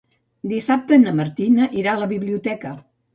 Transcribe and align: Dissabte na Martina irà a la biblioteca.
Dissabte 0.53 0.97
na 1.01 1.13
Martina 1.19 1.67
irà 1.83 1.91
a 1.91 1.99
la 2.05 2.09
biblioteca. 2.15 2.73